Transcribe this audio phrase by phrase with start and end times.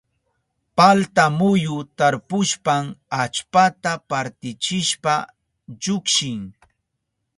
[0.77, 2.85] Palta muyu tarpushpan
[3.21, 5.15] allpata partichishpa
[5.81, 6.41] llukshin.